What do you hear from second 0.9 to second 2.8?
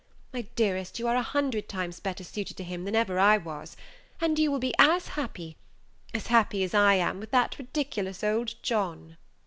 you are a hundred times better suited to